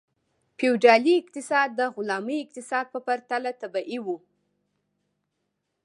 فیوډالي 0.57 1.13
اقتصاد 1.21 1.69
د 1.79 1.81
غلامي 1.95 2.37
اقتصاد 2.45 2.85
په 2.93 2.99
پرتله 3.07 3.51
طبیعي 3.61 3.99
و. 4.05 4.07